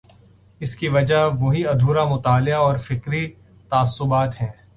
اس 0.61 0.75
کی 0.75 0.87
وجہ 0.87 1.19
وہی 1.39 1.65
ادھورا 1.67 2.05
مطالعہ 2.05 2.57
اور 2.57 2.77
فکری 2.77 3.31
تعصبات 3.69 4.41
ہیں۔ 4.41 4.51